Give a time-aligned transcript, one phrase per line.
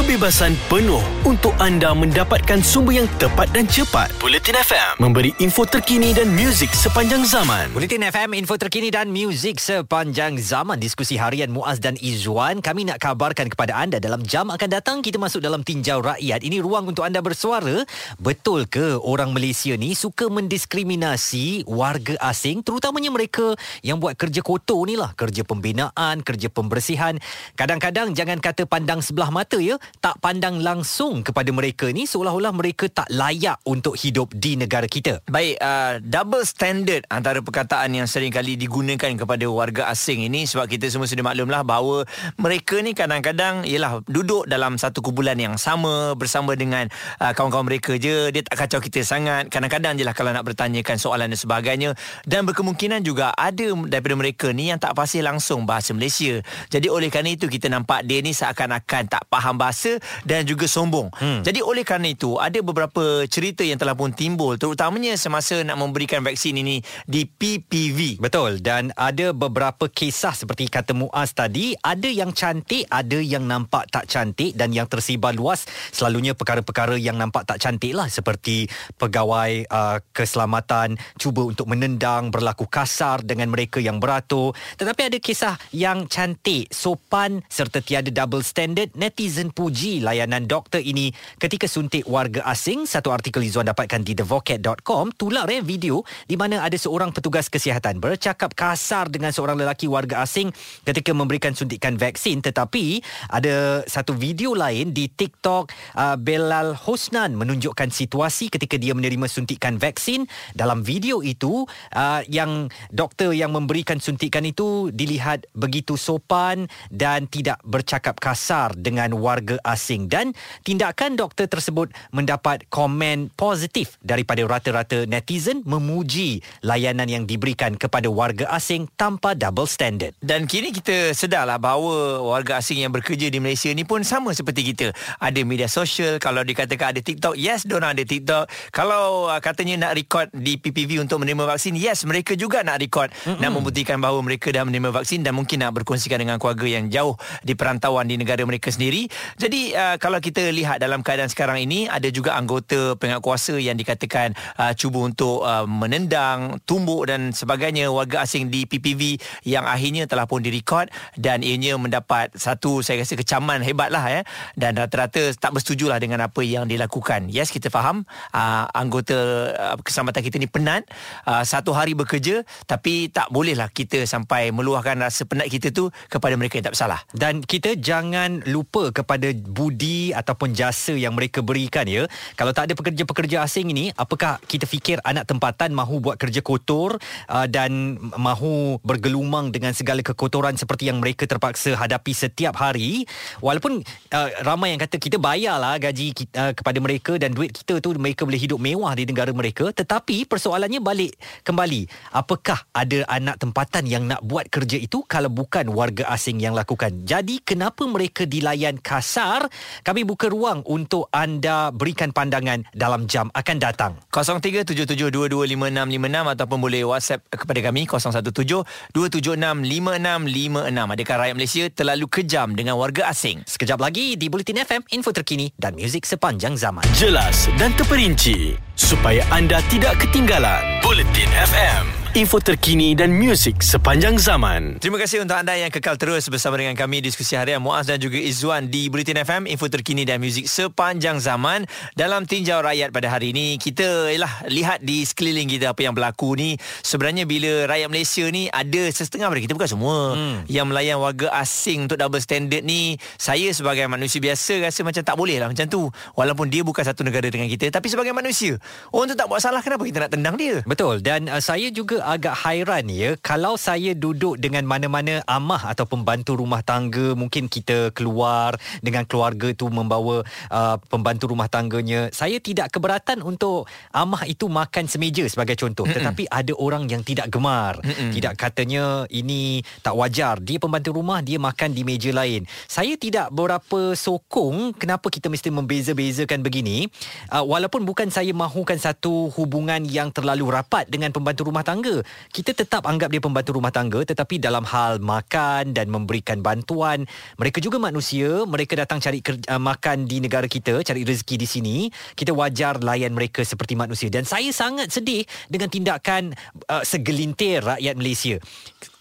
[0.00, 4.08] kebebasan penuh untuk anda mendapatkan sumber yang tepat dan cepat.
[4.16, 7.68] Bulletin FM memberi info terkini dan muzik sepanjang zaman.
[7.76, 10.80] Bulletin FM, info terkini dan muzik sepanjang zaman.
[10.80, 12.64] Diskusi harian Muaz dan Izzuan.
[12.64, 16.40] Kami nak kabarkan kepada anda dalam jam akan datang kita masuk dalam tinjau rakyat.
[16.40, 17.84] Ini ruang untuk anda bersuara.
[18.16, 23.52] Betul ke orang Malaysia ni suka mendiskriminasi warga asing terutamanya mereka
[23.84, 25.12] yang buat kerja kotor ni lah.
[25.12, 27.20] Kerja pembinaan, kerja pembersihan.
[27.52, 32.86] Kadang-kadang jangan kata pandang sebelah mata ya tak pandang langsung kepada mereka ni seolah-olah mereka
[32.86, 35.18] tak layak untuk hidup di negara kita.
[35.26, 40.70] Baik, uh, double standard antara perkataan yang sering kali digunakan kepada warga asing ini sebab
[40.70, 41.96] kita semua sudah maklumlah bahawa
[42.36, 46.86] mereka ni kadang-kadang ialah duduk dalam satu kumpulan yang sama bersama dengan
[47.18, 48.28] uh, kawan-kawan mereka je.
[48.28, 49.48] Dia tak kacau kita sangat.
[49.48, 51.90] Kadang-kadang je lah kalau nak bertanyakan soalan dan sebagainya.
[52.28, 56.44] Dan berkemungkinan juga ada daripada mereka ni yang tak fasih langsung bahasa Malaysia.
[56.68, 59.96] Jadi oleh kerana itu kita nampak dia ni seakan-akan tak faham bahasa bahasa
[60.28, 61.08] dan juga sombong.
[61.16, 61.40] Hmm.
[61.40, 66.20] Jadi oleh kerana itu ada beberapa cerita yang telah pun timbul terutamanya semasa nak memberikan
[66.20, 68.20] vaksin ini di PPV.
[68.20, 73.88] Betul dan ada beberapa kisah seperti kata Muaz tadi ada yang cantik ada yang nampak
[73.88, 78.68] tak cantik dan yang tersibar luas selalunya perkara-perkara yang nampak tak cantik lah seperti
[79.00, 85.54] pegawai uh, keselamatan cuba untuk menendang berlaku kasar dengan mereka yang beratur tetapi ada kisah
[85.72, 92.08] yang cantik sopan serta tiada double standard netizen pun memuji layanan doktor ini ketika suntik
[92.08, 92.88] warga asing.
[92.88, 98.00] Satu artikel Izzuan dapatkan di thevocat.com tular eh, video di mana ada seorang petugas kesihatan
[98.00, 100.48] bercakap kasar dengan seorang lelaki warga asing
[100.88, 102.40] ketika memberikan suntikan vaksin.
[102.40, 109.28] Tetapi ada satu video lain di TikTok uh, Belal Hosnan menunjukkan situasi ketika dia menerima
[109.28, 110.24] suntikan vaksin.
[110.56, 117.60] Dalam video itu uh, yang doktor yang memberikan suntikan itu dilihat begitu sopan dan tidak
[117.68, 125.64] bercakap kasar dengan warga asing dan tindakan doktor tersebut mendapat komen positif daripada rata-rata netizen
[125.66, 130.12] memuji layanan yang diberikan kepada warga asing tanpa double standard.
[130.20, 134.74] Dan kini kita sedarlah bahawa warga asing yang bekerja di Malaysia ni pun sama seperti
[134.74, 134.92] kita.
[135.22, 138.50] Ada media sosial, kalau dikatakan ada TikTok, yes, diorang ada TikTok.
[138.74, 143.08] Kalau uh, katanya nak record di PPV untuk menerima vaksin, yes, mereka juga nak record.
[143.10, 143.40] Mm-hmm.
[143.40, 147.14] Nak membuktikan bahawa mereka dah menerima vaksin dan mungkin nak berkongsikan dengan keluarga yang jauh
[147.40, 149.06] di perantauan di negara mereka sendiri.
[149.40, 154.36] Jadi uh, kalau kita lihat dalam keadaan sekarang ini ada juga anggota penguatkuasa yang dikatakan
[154.60, 159.16] uh, cuba untuk uh, menendang, tumbuk dan sebagainya warga asing di PPV
[159.48, 164.20] yang akhirnya telah pun direkod dan ianya mendapat satu saya rasa kecaman hebatlah ya
[164.60, 167.32] dan rata-rata tak bersetujulah dengan apa yang dilakukan.
[167.32, 168.04] Yes kita faham
[168.36, 169.16] uh, anggota
[169.56, 170.84] uh, keselamatan kita ni penat
[171.24, 176.36] uh, satu hari bekerja tapi tak bolehlah kita sampai meluahkan rasa penat kita tu kepada
[176.36, 177.00] mereka yang tak bersalah.
[177.16, 182.06] Dan kita jangan lupa kepada budi ataupun jasa yang mereka berikan ya.
[182.34, 186.96] Kalau tak ada pekerja-pekerja asing ini, apakah kita fikir anak tempatan mahu buat kerja kotor
[187.28, 193.04] uh, dan mahu bergelumang dengan segala kekotoran seperti yang mereka terpaksa hadapi setiap hari.
[193.44, 197.78] Walaupun uh, ramai yang kata kita bayarlah gaji kita, uh, kepada mereka dan duit kita
[197.78, 201.14] tu mereka boleh hidup mewah di negara mereka, tetapi persoalannya balik
[201.44, 201.86] kembali,
[202.16, 207.04] apakah ada anak tempatan yang nak buat kerja itu kalau bukan warga asing yang lakukan?
[207.04, 209.52] Jadi kenapa mereka dilayan kasar benar,
[209.84, 214.00] kami buka ruang untuk anda berikan pandangan dalam jam akan datang.
[214.08, 220.72] 0377225656 ataupun boleh WhatsApp kepada kami 0172765656.
[220.72, 223.44] Adakah rakyat Malaysia terlalu kejam dengan warga asing?
[223.44, 226.80] Sekejap lagi di Bulletin FM, info terkini dan muzik sepanjang zaman.
[226.96, 230.64] Jelas dan terperinci supaya anda tidak ketinggalan.
[230.80, 234.82] Bulletin FM info terkini dan muzik sepanjang zaman.
[234.82, 238.18] Terima kasih untuk anda yang kekal terus bersama dengan kami diskusi harian Muaz dan juga
[238.18, 241.70] Izzuan di Bulletin FM info terkini dan muzik sepanjang zaman.
[241.94, 246.34] Dalam tinjau rakyat pada hari ini, kita ialah lihat di sekeliling kita apa yang berlaku
[246.34, 246.58] ni.
[246.82, 250.50] Sebenarnya bila rakyat Malaysia ni ada setengah daripada kita bukan semua hmm.
[250.50, 255.14] yang melayan warga asing untuk double standard ni, saya sebagai manusia biasa rasa macam tak
[255.14, 255.86] boleh lah macam tu.
[256.18, 258.58] Walaupun dia bukan satu negara dengan kita, tapi sebagai manusia,
[258.90, 260.58] orang tu tak buat salah kenapa kita nak tendang dia?
[260.66, 261.06] Betul.
[261.06, 263.14] Dan uh, saya juga agak hairan ya.
[263.20, 269.52] Kalau saya duduk dengan mana-mana amah atau pembantu rumah tangga mungkin kita keluar dengan keluarga
[269.52, 275.56] tu membawa uh, pembantu rumah tangganya saya tidak keberatan untuk amah itu makan semeja sebagai
[275.58, 275.84] contoh.
[275.84, 275.96] Mm-mm.
[276.00, 277.80] tetapi ada orang yang tidak gemar.
[277.82, 278.14] Mm-mm.
[278.14, 280.38] tidak katanya ini tak wajar.
[280.40, 282.46] Dia pembantu rumah dia makan di meja lain.
[282.70, 286.86] Saya tidak berapa sokong kenapa kita mesti membeza-bezakan begini.
[287.28, 292.06] Uh, walaupun bukan saya mahukan satu hubungan yang terlalu rapat dengan pembantu rumah tangga negara.
[292.30, 297.04] Kita tetap anggap dia pembantu rumah tangga tetapi dalam hal makan dan memberikan bantuan,
[297.36, 301.48] mereka juga manusia, mereka datang cari kerja, uh, makan di negara kita, cari rezeki di
[301.48, 301.76] sini.
[302.14, 306.32] Kita wajar layan mereka seperti manusia dan saya sangat sedih dengan tindakan
[306.70, 308.38] uh, segelintir rakyat Malaysia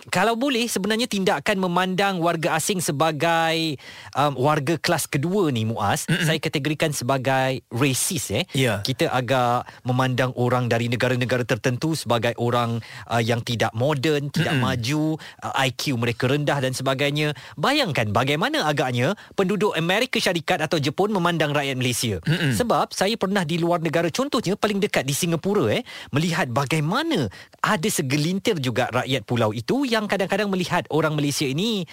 [0.09, 3.77] kalau boleh sebenarnya tindakan memandang warga asing sebagai
[4.13, 6.25] um, warga kelas kedua ni Muaz mm-hmm.
[6.25, 8.81] saya kategorikan sebagai racist eh yeah.
[8.85, 14.69] kita agak memandang orang dari negara-negara tertentu sebagai orang uh, yang tidak moden tidak mm-hmm.
[14.77, 15.03] maju
[15.45, 21.53] uh, IQ mereka rendah dan sebagainya bayangkan bagaimana agaknya penduduk Amerika Syarikat atau Jepun memandang
[21.53, 22.53] rakyat Malaysia mm-hmm.
[22.55, 25.83] sebab saya pernah di luar negara contohnya paling dekat di Singapura eh
[26.13, 27.29] melihat bagaimana
[27.59, 31.83] ada segelintir juga rakyat pulau itu yang yang kadang-kadang melihat orang Malaysia ini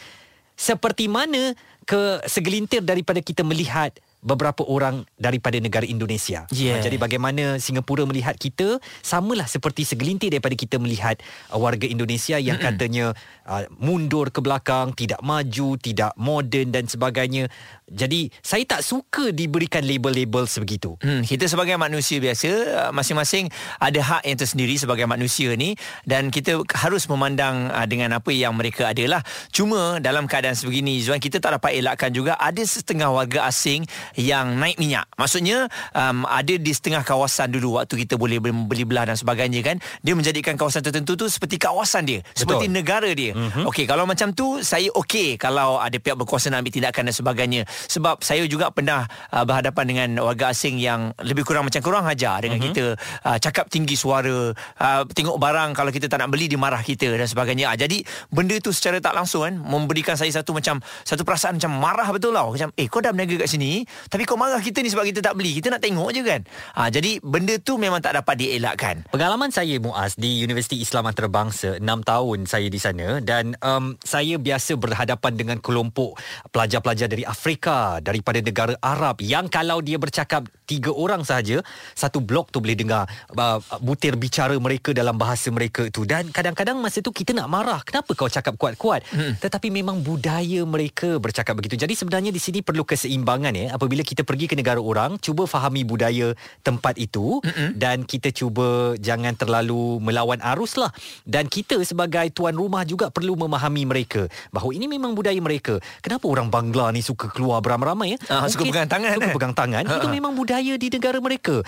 [0.56, 1.53] seperti mana
[1.85, 6.50] ke segelintir daripada kita melihat beberapa orang daripada negara Indonesia.
[6.50, 6.82] Yeah.
[6.82, 11.23] Jadi bagaimana Singapura melihat kita samalah seperti segelintir daripada kita melihat
[11.55, 12.67] uh, warga Indonesia yang Mm-mm.
[12.75, 13.06] katanya
[13.47, 17.47] uh, mundur ke belakang, tidak maju, tidak moden dan sebagainya.
[17.86, 20.98] Jadi saya tak suka diberikan label-label sebegitu.
[20.98, 23.46] Hmm, kita sebagai manusia biasa uh, masing-masing
[23.78, 28.58] ada hak yang tersendiri sebagai manusia ni dan kita harus memandang uh, dengan apa yang
[28.58, 29.22] mereka adalah.
[29.54, 33.86] Cuma dalam keadaan sebegini Zuan kita tak dapat elakkan juga ada setengah warga asing
[34.18, 35.06] yang naik minyak.
[35.14, 39.78] Maksudnya um, ada di setengah kawasan dulu waktu kita boleh beli belah dan sebagainya kan.
[40.02, 42.34] Dia menjadikan kawasan tertentu tu seperti kawasan dia, Betul.
[42.34, 43.30] seperti negara dia.
[43.30, 43.62] Mm-hmm.
[43.70, 47.62] Okey, kalau macam tu saya okey kalau ada pihak berkuasa nak ambil tindakan dan sebagainya.
[47.90, 52.43] Sebab saya juga pernah uh, berhadapan dengan warga asing yang lebih kurang macam kurang ajar
[52.43, 52.76] dengan mm-hmm.
[52.76, 52.84] kita
[53.26, 57.12] uh, cakap tinggi suara, uh, tengok barang kalau kita tak nak beli dia marah kita
[57.12, 57.73] dan sebagainya.
[57.73, 61.73] Uh, jadi benda tu secara tak langsung kan memberikan saya satu macam satu perasaan macam
[61.76, 62.55] marah betul tau.
[62.55, 65.34] Macam eh kau dah berniaga kat sini tapi kau marah kita ni sebab kita tak
[65.34, 65.58] beli.
[65.58, 66.40] Kita nak tengok je kan.
[66.79, 69.02] Ha, jadi benda tu memang tak dapat dielakkan.
[69.11, 74.38] Pengalaman saya Muaz di Universiti Islam Antarabangsa 6 tahun saya di sana dan um, saya
[74.38, 76.14] biasa berhadapan dengan kelompok
[76.55, 77.65] pelajar-pelajar dari Afrika
[78.00, 81.62] daripada negara Arab yang kalau dia bercakap tiga orang sahaja
[81.94, 86.02] satu blok tu boleh dengar uh, butir bicara mereka dalam bahasa mereka itu.
[86.02, 89.02] Dan kadang-kadang masa tu kita nak marah kenapa kau cakap kuat-kuat?
[89.06, 89.38] Hmm.
[89.38, 91.78] tetapi memang budaya mereka bercakap begitu.
[91.78, 95.86] Jadi sebenarnya di sini perlu keseimbangan ya apabila kita pergi ke negara orang cuba fahami
[95.86, 96.34] budaya
[96.66, 97.78] tempat itu hmm.
[97.78, 100.90] dan kita cuba jangan terlalu melawan arus lah.
[101.22, 105.78] Dan kita sebagai tuan rumah juga perlu memahami mereka bahawa ini memang budaya mereka.
[106.02, 109.35] Kenapa orang Bangla ni suka keluar beramai-ramai ya uh, suka pegang tangan suka eh?
[109.35, 111.62] pegang tangan itu memang budaya di negara mereka.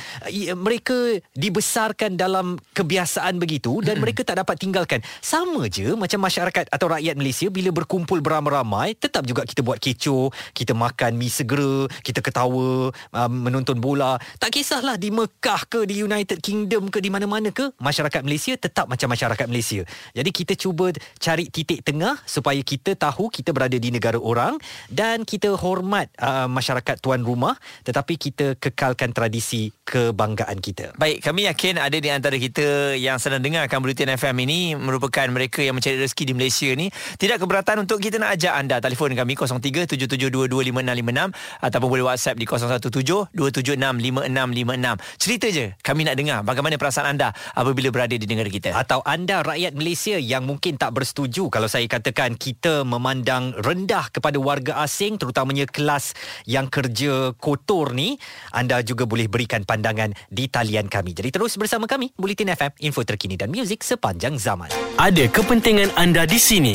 [0.55, 5.01] Mereka dibesarkan dalam kebiasaan begitu dan mereka tak dapat tinggalkan.
[5.23, 10.35] Sama je macam masyarakat atau rakyat Malaysia bila berkumpul beramai-ramai, tetap juga kita buat kecoh,
[10.53, 14.19] kita makan mi segera, kita ketawa, um, menonton bola.
[14.43, 18.91] Tak kisahlah di Mekah ke, di United Kingdom ke, di mana-mana ke, masyarakat Malaysia tetap
[18.91, 19.83] macam masyarakat Malaysia.
[20.13, 20.91] Jadi kita cuba
[21.23, 24.59] cari titik tengah supaya kita tahu kita berada di negara orang
[24.91, 30.93] dan kita hormat uh, masyarakat tuan rumah tetapi kita ke kekalkan tradisi kebanggaan kita.
[30.95, 35.65] Baik, kami yakin ada di antara kita yang sedang dengarkan Bulletin FM ini merupakan mereka
[35.65, 36.93] yang mencari rezeki di Malaysia ni.
[36.93, 45.01] Tidak keberatan untuk kita nak ajak anda telefon kami 0377225656 ataupun boleh WhatsApp di 0172765656.
[45.19, 48.77] Cerita je, kami nak dengar bagaimana perasaan anda apabila berada di negara kita.
[48.77, 54.37] Atau anda rakyat Malaysia yang mungkin tak bersetuju kalau saya katakan kita memandang rendah kepada
[54.37, 56.17] warga asing terutamanya kelas
[56.49, 58.17] yang kerja kotor ni,
[58.51, 61.15] anda juga boleh berikan pandangan di talian kami.
[61.15, 64.73] Jadi terus bersama kami, Bulletin FM, info terkini dan muzik sepanjang zaman.
[64.99, 66.75] Ada kepentingan anda di sini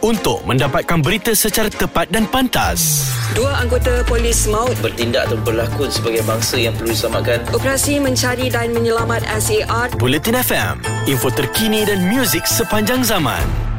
[0.00, 3.08] untuk mendapatkan berita secara tepat dan pantas.
[3.36, 7.40] Dua anggota polis maut bertindak atau berlakon sebagai bangsa yang perlu diselamatkan.
[7.54, 9.94] Operasi mencari dan menyelamat SAR.
[10.00, 10.74] Bulletin FM,
[11.06, 13.69] info terkini dan muzik sepanjang zaman.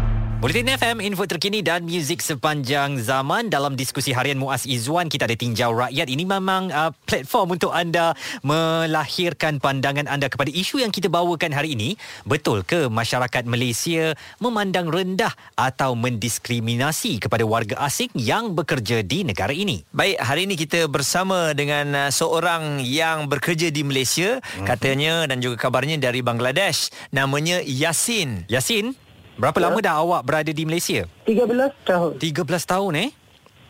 [0.42, 5.38] Bulletin FM, info terkini dan muzik sepanjang zaman dalam diskusi harian Muaz Izzuan kita ada
[5.38, 6.10] tinjau rakyat.
[6.10, 11.78] Ini memang uh, platform untuk anda melahirkan pandangan anda kepada isu yang kita bawakan hari
[11.78, 11.94] ini.
[12.26, 19.54] Betul ke masyarakat Malaysia memandang rendah atau mendiskriminasi kepada warga asing yang bekerja di negara
[19.54, 19.86] ini?
[19.94, 24.66] Baik, hari ini kita bersama dengan uh, seorang yang bekerja di Malaysia, mm-hmm.
[24.66, 26.90] katanya dan juga kabarnya dari Bangladesh.
[27.14, 28.50] Namanya Yasin.
[28.50, 29.11] Yasin?
[29.40, 29.64] Berapa ya.
[29.70, 31.08] lama dah awak berada di Malaysia?
[31.28, 32.12] 13 tahun.
[32.20, 33.10] 13 tahun eh?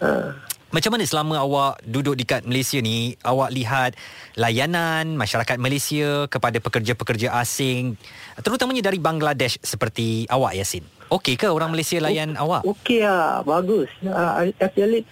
[0.02, 0.34] Ha.
[0.72, 3.92] Macam mana selama awak duduk dekat Malaysia ni, awak lihat
[4.40, 8.00] layanan masyarakat Malaysia kepada pekerja-pekerja asing,
[8.40, 10.88] terutamanya dari Bangladesh seperti awak Yasin?
[11.12, 12.64] Okey ke orang Malaysia layan o- awak?
[12.64, 13.92] Okey lah, bagus.
[14.00, 15.04] Uh, actually,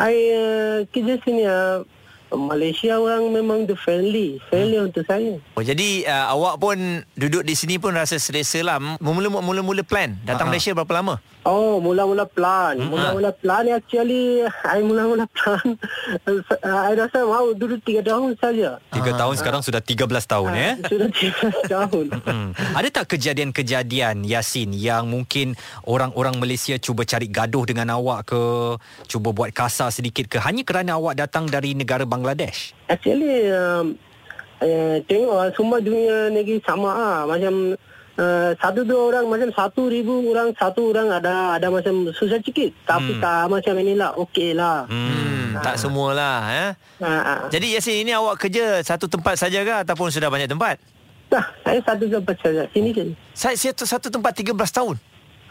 [0.00, 1.84] I uh, kerja sini uh,
[2.30, 4.88] Malaysia orang memang the friendly, friendly Hmm.
[4.88, 5.36] untuk saya.
[5.54, 6.76] Oh, jadi uh, awak pun
[7.14, 8.80] duduk di sini pun rasa selesa lah.
[8.98, 10.16] Mula-mula mula-mula plan.
[10.22, 10.50] Datang Ha-ha.
[10.50, 11.20] Malaysia berapa lama?
[11.44, 12.80] Oh, mula-mula plan.
[12.80, 15.76] Mula-mula plan actually, I mula-mula plan.
[16.64, 18.80] I rasa mau duduk tiga tahun saja.
[18.88, 20.70] Tiga tahun sekarang sudah 13 tahun ya.
[20.90, 22.06] Sudah tiga tahun.
[22.24, 22.50] Hmm.
[22.56, 25.52] Ada tak kejadian-kejadian Yasin yang mungkin
[25.84, 28.42] orang-orang Malaysia cuba cari gaduh dengan awak ke,
[29.12, 32.72] cuba buat kasar sedikit ke hanya kerana awak datang dari negara Bangladesh?
[32.88, 34.00] Actually, um,
[34.64, 37.20] eh, tengok ah, semua dunia negeri sama ah.
[37.28, 37.76] Macam
[38.18, 42.70] uh, satu dua orang macam satu ribu orang satu orang ada ada macam susah sikit.
[42.86, 44.86] Tapi tak macam inilah okey lah.
[44.90, 46.70] Hmm, tak semualah eh.
[47.02, 47.38] Ah, ah.
[47.50, 50.78] Jadi Yasin ini awak kerja satu tempat saja ke ataupun sudah banyak tempat?
[51.32, 52.62] Dah, saya satu tempat saja.
[52.70, 53.08] Sini kan.
[53.34, 54.96] Saya satu, satu tempat 13 tahun.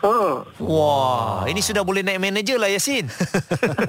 [0.04, 0.16] Ha.
[0.60, 3.08] Wah, ini sudah boleh naik manager lah Yasin.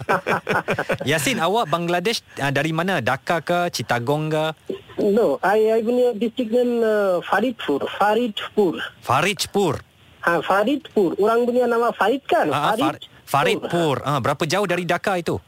[1.10, 3.02] Yasin, awak Bangladesh uh, dari mana?
[3.02, 4.46] Dhaka ke, Chittagong ke?
[4.94, 7.82] No, I, I punya district name uh, Faridpur.
[7.98, 8.78] Faridpur.
[9.02, 9.82] Faridpur.
[10.22, 11.18] Ha, Faridpur.
[11.18, 12.46] Orang punya nama Farid kan?
[12.48, 14.06] Ah, ah, Far- Faridpur.
[14.06, 15.42] Ah, berapa jauh dari Dhaka itu?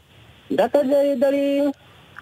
[0.51, 1.45] Dekat dari dari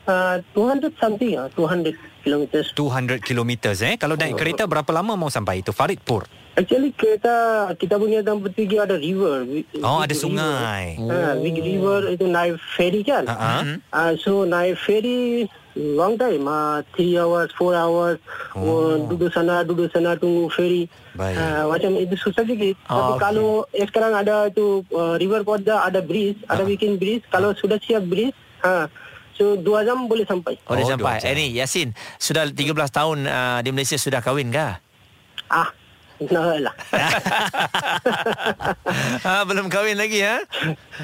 [0.06, 2.68] uh, 200 something ah, 200 kilometers.
[2.78, 3.98] 200 kilometers eh.
[3.98, 6.30] Kalau naik kereta berapa lama mau sampai itu Faridpur?
[6.56, 7.36] Actually kereta
[7.76, 9.44] kita punya tempat pergi ada river.
[9.84, 10.96] Oh, big ada sungai.
[10.96, 11.12] river.
[11.12, 13.28] Ha, big river itu naik ferry kan?
[13.28, 13.62] Ah, ah.
[13.92, 15.44] Uh, so naik ferry
[15.76, 18.16] long time, uh, 3 hours, 4 hours,
[18.56, 18.96] oh.
[19.06, 20.88] duduk sana, duduk sana tunggu ferry.
[21.12, 21.36] Baik.
[21.36, 22.80] Uh, macam itu susah sikit.
[22.88, 23.20] Oh, Tapi okey.
[23.20, 27.28] kalau eh, sekarang ada tu uh, river Poda ada bridge, ada bikin bridge.
[27.28, 28.32] Kalau sudah siap bridge,
[28.64, 28.88] ha,
[29.36, 30.56] so 2 jam boleh sampai.
[30.64, 31.20] Oh, dah Oh, sampai.
[31.20, 31.28] dua jam.
[31.28, 32.56] Eh ni Yasin, sudah 13
[32.88, 34.80] tahun uh, di Malaysia sudah kahwin ke?
[35.52, 35.68] Ah,
[36.24, 36.76] nah lah.
[39.20, 40.40] ha, belum kahwin lagi ha?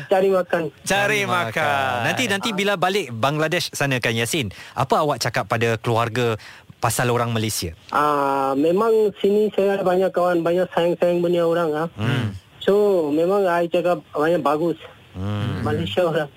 [0.08, 0.72] Cari makan.
[0.88, 2.08] Cari makan.
[2.08, 6.40] Nanti nanti bila balik Bangladesh sana kan Yasin, apa awak cakap pada keluarga
[6.80, 7.76] pasal orang Malaysia?
[7.92, 11.88] Ah, memang sini saya ada banyak kawan, banyak sayang-sayang punya orang ah.
[12.00, 12.32] Hmm.
[12.64, 14.80] So memang I cakap banyak bagus.
[15.12, 15.60] Hmm.
[15.68, 16.30] Malaysia orang.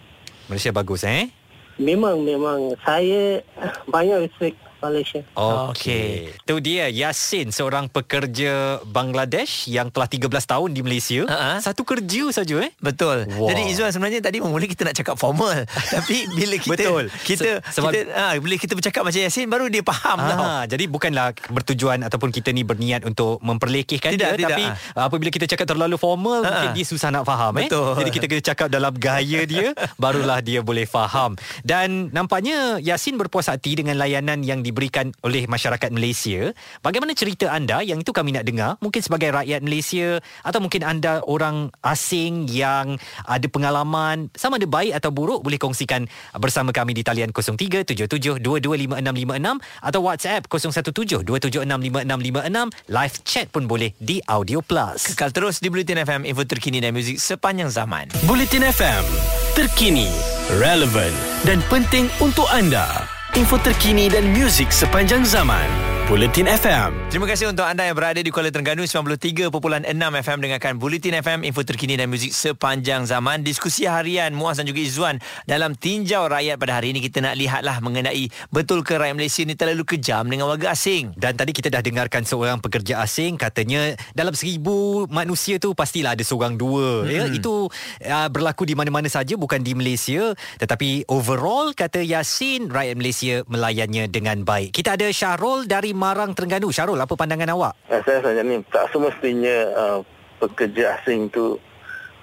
[0.51, 1.31] Malaysia bagus eh?
[1.79, 3.43] Memang memang saya
[3.91, 5.21] banyak respect Malaysia.
[5.35, 6.31] Okey.
[6.37, 11.25] Itu dia Yasin seorang pekerja Bangladesh yang telah 13 tahun di Malaysia.
[11.25, 11.59] Ha-ha.
[11.59, 12.71] Satu kerja saja eh.
[12.77, 13.25] Betul.
[13.35, 13.49] Wah.
[13.49, 15.65] Jadi Izzuan sebenarnya tadi mula kita nak cakap formal.
[15.95, 17.05] Tapi bila kita Betul.
[17.23, 20.39] kita Se- sebab- kita ha, bila kita bercakap macam Yasin baru dia faham tau.
[20.39, 24.51] Ah, jadi bukanlah bertujuan ataupun kita ni berniat untuk memperlekehkan Tidak, dia tidak.
[24.51, 24.65] tapi
[24.95, 26.51] apabila kita cakap terlalu formal Ha-ha.
[26.51, 27.67] mungkin dia susah nak faham eh.
[27.67, 27.97] Betul.
[27.97, 29.73] Jadi kita kena cakap dalam gaya dia
[30.03, 31.35] barulah dia boleh faham.
[31.61, 36.51] Dan nampaknya Yasin berpuas hati dengan layanan yang diberikan oleh masyarakat Malaysia.
[36.83, 41.23] Bagaimana cerita anda yang itu kami nak dengar mungkin sebagai rakyat Malaysia atau mungkin anda
[41.31, 46.11] orang asing yang ada pengalaman sama ada baik atau buruk boleh kongsikan
[46.43, 55.15] bersama kami di talian 0377225656 atau WhatsApp 0172765656 live chat pun boleh di Audio Plus.
[55.15, 58.11] Kekal terus di Bulletin FM info terkini dan muzik sepanjang zaman.
[58.27, 59.07] Bulletin FM,
[59.55, 60.11] terkini,
[60.59, 61.15] relevan
[61.47, 63.14] dan penting untuk anda.
[63.35, 65.94] Info terkini dan muzik sepanjang zaman.
[66.05, 67.09] Bulletin FM.
[67.09, 69.49] Terima kasih untuk anda yang berada di Kuala Terengganu 93.6
[69.97, 73.41] FM dengarkan Bulletin FM info terkini dan muzik sepanjang zaman.
[73.41, 75.17] Diskusi harian Muaz dan juga Izzuan
[75.49, 79.57] dalam tinjau rakyat pada hari ini kita nak lihatlah mengenai betul ke rakyat Malaysia ni
[79.57, 81.17] terlalu kejam dengan warga asing.
[81.17, 86.21] Dan tadi kita dah dengarkan seorang pekerja asing katanya dalam seribu manusia tu pastilah ada
[86.21, 87.09] seorang dua.
[87.09, 87.17] Hmm.
[87.17, 87.73] Ya, itu
[88.05, 90.37] uh, berlaku di mana-mana saja bukan di Malaysia.
[90.61, 94.77] Tetapi overall kata Yasin rakyat Malaysia melayannya dengan baik.
[94.77, 96.75] Kita ada Syarul dari Marang Terengganu.
[96.75, 97.73] Syarul apa pandangan awak?
[97.89, 99.99] Eh, saya saja ni tak semestinya uh,
[100.43, 101.57] pekerja asing tu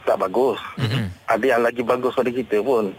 [0.04, 0.60] tak bagus.
[0.78, 1.06] Mm-hmm.
[1.32, 2.92] Ada yang lagi bagus pada kita pun.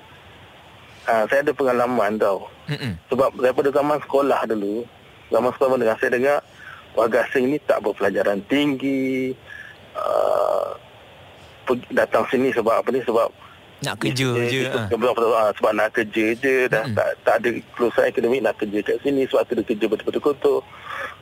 [1.07, 2.49] Uh, saya ada pengalaman tau.
[2.71, 2.97] Mm-mm.
[3.13, 4.87] Sebab daripada zaman sekolah dulu,
[5.29, 6.39] zaman sekolah mendengar saya dengar
[6.97, 9.37] warga asing ni tak berpelajaran tinggi.
[9.93, 10.73] Uh,
[11.93, 13.05] datang sini sebab apa ni?
[13.05, 13.29] Sebab
[13.83, 14.61] Nak kerja dia- je.
[14.63, 14.87] dia- ha.
[14.89, 16.95] Sebab, sebab, sebab nak kerja je dah Mm-mm.
[16.95, 20.59] tak, tak ada kelulusan akademik nak kerja kat sini sebab tu dia kerja betul-betul kotor.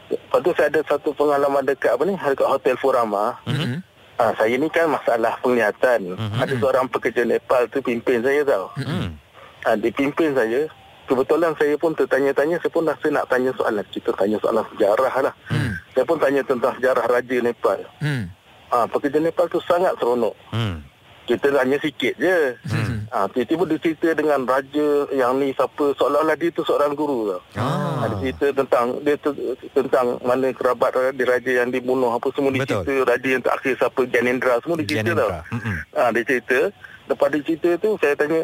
[0.06, 3.38] Lepas tu saya ada satu pengalaman dekat apa ni dekat Hotel Furama.
[3.44, 3.80] Mm-mm.
[4.20, 6.12] Ha, saya ni kan masalah penglihatan.
[6.12, 6.38] Mhm.
[6.38, 8.68] Ada seorang pekerja Nepal tu pimpin saya tau.
[8.76, 9.16] Hmm.
[9.64, 10.68] Ha, dia pimpin saya.
[11.08, 13.80] Kebetulan saya pun tertanya-tanya, saya pun rasa nak tanya soalan.
[13.88, 15.34] Kita tanya soalan sejarah lah.
[15.48, 15.72] Hmm.
[15.90, 17.80] Saya pun tanya tentang sejarah Raja Nepal.
[17.96, 18.28] Hmm.
[18.68, 20.36] Ha, pekerja Nepal tu sangat seronok.
[20.52, 20.84] Hmm.
[21.30, 22.58] Kita tanya sikit je.
[22.66, 23.06] Hmm.
[23.06, 25.94] Ha, tiba-tiba dia cerita dengan raja yang ni siapa.
[25.94, 27.42] Seolah-olah dia tu seorang guru tau.
[27.54, 28.02] Ah.
[28.02, 29.30] Ada cerita tentang dia tu,
[29.70, 32.82] tentang mana kerabat dia raja yang dibunuh apa semua dia Betul.
[32.82, 35.30] cerita raja yang terakhir siapa Gyanendra semua dia cerita tau.
[35.54, 35.76] Mm-mm.
[35.94, 36.58] Ha, dia cerita
[37.06, 38.40] Lepas dia cerita tu Saya tanya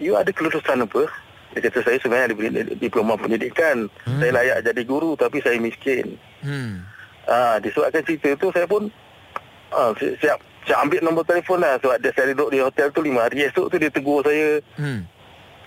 [0.00, 1.02] You ada kelulusan apa
[1.52, 2.36] Dia kata saya sebenarnya ada
[2.76, 3.92] diploma pendidikan.
[4.08, 4.20] Hmm.
[4.24, 6.16] Saya layak jadi guru tapi saya miskin.
[6.40, 6.80] Hmm.
[7.28, 8.88] Ah, disebabkan cerita tu saya pun
[9.96, 13.26] si- siap saya ambil nombor telefon lah sebab dia saya duduk di hotel tu lima
[13.26, 15.06] hari esok tu dia tegur saya Hmm.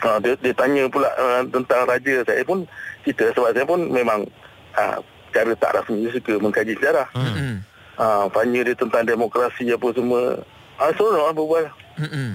[0.03, 2.67] Ah, dia, dia tanya pula uh, tentang raja saya pun
[3.07, 4.27] cerita sebab saya pun memang
[4.75, 4.99] uh,
[5.31, 7.07] cara tak rasmi suka mengkaji sejarah.
[7.15, 7.31] Hmm.
[7.31, 7.57] Hmm.
[7.95, 10.43] Uh, tanya dia tentang demokrasi apa semua.
[10.75, 11.65] Ah, seronok lah berbual.
[11.95, 12.31] Hmm.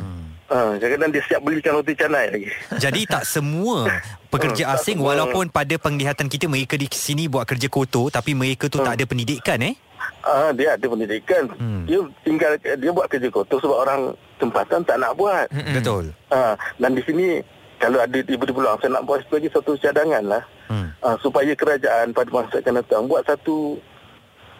[0.51, 2.49] Uh, kadang-kadang dia siap belikan roti canai lagi.
[2.89, 3.87] Jadi tak semua
[4.33, 8.73] pekerja Hmm, asing walaupun pada penglihatan kita mereka di sini buat kerja kotor tapi mereka
[8.73, 9.77] tu tak ada pendidikan eh.
[10.21, 11.49] Ah, dia ada pendidikan.
[11.57, 11.89] Hmm.
[11.89, 14.01] Dia tinggal dia buat kerja kotor sebab orang
[14.37, 15.49] tempatan tak nak buat.
[15.49, 15.75] Hmm.
[15.75, 16.05] Betul.
[16.29, 17.41] Ah, dan di sini
[17.81, 20.45] kalau ada tiba-tiba peluang saya nak buat lagi satu cadangan lah.
[20.71, 20.95] Hmm.
[21.03, 23.75] uh, supaya kerajaan pada masa akan datang buat satu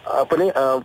[0.03, 0.83] apa ni uh,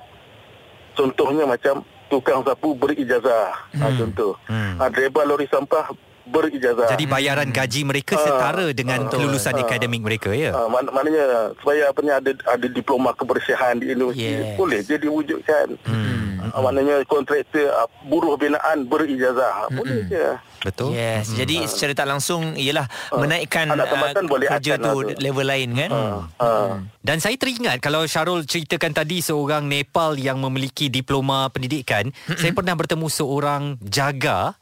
[0.94, 1.82] contohnya macam
[2.14, 3.82] tukang sapu berijazah hmm.
[3.82, 4.78] uh, contoh Hmm.
[4.78, 4.86] hmm.
[4.86, 5.90] uh, driver lori sampah
[6.26, 9.22] berijazah Jadi bayaran gaji mereka Ah, setara dengan betul.
[9.22, 9.62] kelulusan Ah.
[9.62, 10.52] akademik mereka ya.
[10.52, 14.56] Uh, mak- maknanya supaya apa ni ada ada diploma kebersihan di Indonesia Yes.
[14.56, 15.68] boleh je diwujudkan.
[15.84, 16.14] Hmm.
[16.46, 19.76] Uh, maknanya kontraktor uh, buruh binaan berijazah hmm.
[19.76, 20.26] boleh je.
[20.62, 20.94] Betul.
[20.94, 21.38] Yes, hmm.
[21.38, 25.22] jadi secara tak langsung ialah menaikkan anak tempatan boleh kerja tu lah tu.
[25.22, 25.90] level lain kan.
[25.90, 32.10] Uh, uh, Dan saya teringat kalau Syarul ceritakan tadi seorang Nepal yang memiliki diploma pendidikan,
[32.32, 34.58] saya pernah bertemu seorang jaga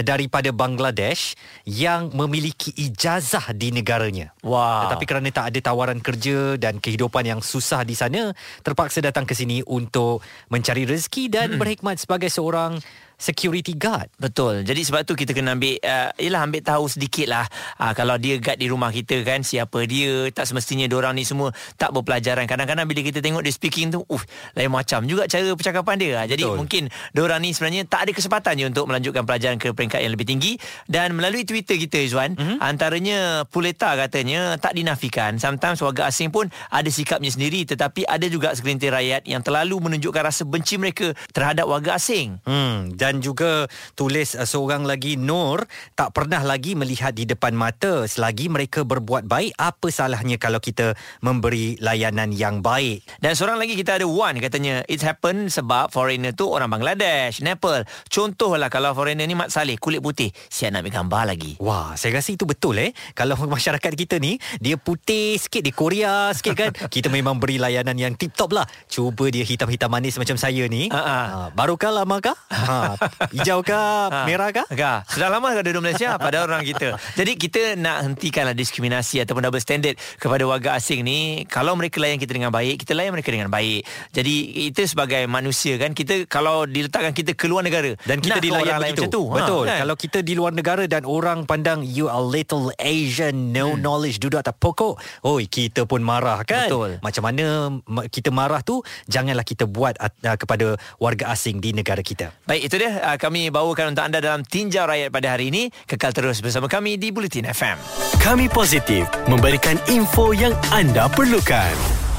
[0.00, 1.36] daripada Bangladesh
[1.68, 4.32] yang memiliki ijazah di negaranya.
[4.40, 4.88] Wow.
[4.88, 8.32] Tetapi kerana tak ada tawaran kerja dan kehidupan yang susah di sana,
[8.64, 12.80] terpaksa datang ke sini untuk mencari rezeki dan berkhidmat sebagai seorang
[13.22, 14.10] security guard.
[14.18, 14.66] Betul.
[14.66, 17.46] Jadi sebab tu kita kena ambil uh, yalah ambil tahu sedikit lah
[17.78, 21.54] uh, kalau dia guard di rumah kita kan siapa dia tak semestinya orang ni semua
[21.78, 22.50] tak berpelajaran.
[22.50, 24.22] Kadang-kadang bila kita tengok dia speaking tu uh
[24.58, 26.12] lain macam juga cara percakapan dia.
[26.18, 26.58] Ah, Jadi Betul.
[26.58, 26.82] mungkin
[27.14, 30.52] orang ni sebenarnya tak ada kesempatan je untuk melanjutkan pelajaran ke peringkat yang lebih tinggi
[30.90, 32.58] dan melalui Twitter kita Izwan mm-hmm.
[32.58, 38.50] antaranya Puleta katanya tak dinafikan sometimes warga asing pun ada sikapnya sendiri tetapi ada juga
[38.56, 42.40] segelintir rakyat yang terlalu menunjukkan rasa benci mereka terhadap warga asing.
[42.42, 48.08] Hmm, dan juga tulis uh, seorang lagi Nur tak pernah lagi melihat di depan mata
[48.08, 53.04] selagi mereka berbuat baik apa salahnya kalau kita memberi layanan yang baik.
[53.20, 57.84] Dan seorang lagi kita ada Wan katanya it happen sebab foreigner tu orang Bangladesh, Nepal.
[58.08, 61.52] Contohlah kalau foreigner ni Mat Saleh kulit putih, siap nak ambil gambar lagi.
[61.60, 62.96] Wah, saya rasa itu betul eh.
[63.12, 68.00] Kalau masyarakat kita ni dia putih sikit, dia Korea sikit kan, kita memang beri layanan
[68.00, 68.64] yang tip top lah.
[68.88, 70.88] Cuba dia hitam-hitam manis macam saya ni.
[70.88, 71.20] Ha, ha.
[71.32, 72.36] Ha, barukah lama kah?
[72.52, 72.94] Ha,
[73.34, 74.08] hijau kah?
[74.10, 74.18] Ha.
[74.28, 74.66] Merah kah?
[74.72, 75.04] Kah?
[75.08, 76.96] Sudah lama kau duduk Malaysia pada orang kita.
[77.18, 81.44] Jadi kita nak hentikanlah diskriminasi ataupun double standard kepada warga asing ni.
[81.48, 83.84] Kalau mereka layan kita dengan baik, kita layan mereka dengan baik.
[84.14, 84.34] Jadi
[84.70, 88.66] itu sebagai manusia kan, kita kalau diletakkan kita keluar negara Dan kita nak ke dilayan
[88.78, 89.02] orang begitu.
[89.02, 89.22] macam tu.
[89.32, 89.62] Betul.
[89.66, 89.78] kan?
[89.84, 93.80] Kalau kita di luar negara dan orang pandang you are little Asian, no hmm.
[93.82, 94.98] knowledge, duduk atas pokok.
[95.26, 96.68] Oi, kita pun marah kan?
[96.68, 96.98] Betul.
[97.02, 97.44] Macam mana
[97.86, 102.34] ma- kita marah tu, janganlah kita buat uh, kepada warga asing di negara kita.
[102.46, 105.70] Baik, itu dia uh, kami bawakan untuk anda dalam Tinjau Rakyat pada hari ini.
[105.86, 107.78] Kekal terus bersama kami di Bulletin FM.
[108.18, 111.74] Kami positif memberikan info yang anda perlukan.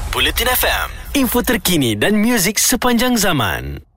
[0.08, 0.88] Bulletin FM,
[1.20, 3.93] info terkini dan muzik sepanjang zaman.